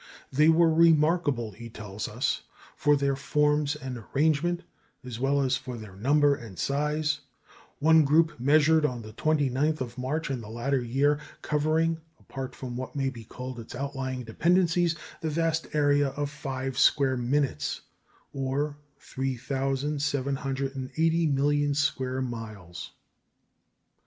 They 0.31 0.49
were 0.49 0.73
remarkable, 0.73 1.51
he 1.51 1.69
tells 1.69 2.07
us, 2.07 2.41
for 2.75 2.95
their 2.95 3.15
forms 3.15 3.75
and 3.75 3.99
arrangement, 3.99 4.63
as 5.03 5.19
well 5.19 5.41
as 5.41 5.57
for 5.57 5.77
their 5.77 5.95
number 5.95 6.33
and 6.33 6.57
size; 6.57 7.19
one 7.77 8.03
group, 8.03 8.39
measured 8.39 8.83
on 8.83 9.03
the 9.03 9.13
29th 9.13 9.79
of 9.79 9.99
March 9.99 10.31
in 10.31 10.41
the 10.41 10.49
latter 10.49 10.81
year, 10.81 11.19
covering 11.43 12.01
(apart 12.19 12.55
from 12.55 12.75
what 12.75 12.95
may 12.95 13.11
be 13.11 13.23
called 13.25 13.59
its 13.59 13.75
outlying 13.75 14.23
dependencies) 14.23 14.95
the 15.21 15.29
vast 15.29 15.67
area 15.73 16.07
of 16.07 16.31
five 16.31 16.79
square 16.79 17.15
minutes 17.15 17.81
or 18.33 18.77
3,780 18.97 21.27
million 21.27 21.75
square 21.75 22.21
miles. 22.23 22.91